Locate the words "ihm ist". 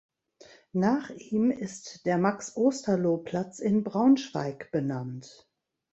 1.11-2.07